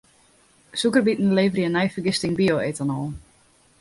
[0.83, 3.07] Sûkerbiten leverje nei fergisting bio-etanol.